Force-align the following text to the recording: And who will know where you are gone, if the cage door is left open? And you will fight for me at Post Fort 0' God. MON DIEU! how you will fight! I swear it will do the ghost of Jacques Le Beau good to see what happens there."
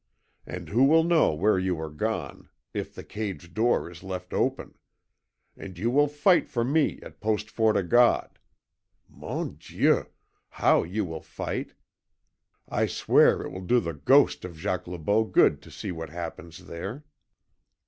And 0.47 0.69
who 0.69 0.85
will 0.85 1.03
know 1.03 1.31
where 1.31 1.59
you 1.59 1.79
are 1.79 1.91
gone, 1.91 2.49
if 2.73 2.95
the 2.95 3.03
cage 3.03 3.53
door 3.53 3.87
is 3.87 4.01
left 4.01 4.33
open? 4.33 4.73
And 5.55 5.77
you 5.77 5.91
will 5.91 6.07
fight 6.07 6.49
for 6.49 6.63
me 6.63 6.99
at 7.03 7.19
Post 7.21 7.51
Fort 7.51 7.75
0' 7.75 7.85
God. 7.87 8.39
MON 9.07 9.57
DIEU! 9.59 10.07
how 10.49 10.81
you 10.81 11.05
will 11.05 11.21
fight! 11.21 11.75
I 12.67 12.87
swear 12.87 13.41
it 13.43 13.51
will 13.51 13.61
do 13.61 13.79
the 13.79 13.93
ghost 13.93 14.43
of 14.43 14.57
Jacques 14.57 14.87
Le 14.87 14.97
Beau 14.97 15.23
good 15.23 15.61
to 15.61 15.69
see 15.69 15.91
what 15.91 16.09
happens 16.09 16.65
there." 16.65 17.05